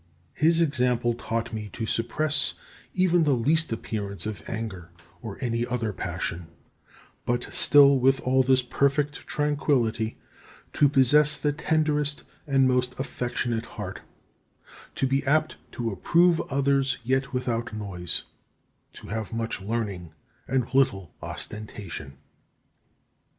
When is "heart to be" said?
13.77-15.23